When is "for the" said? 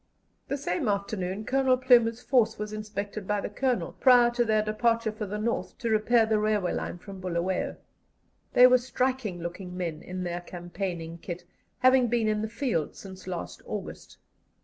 5.11-5.37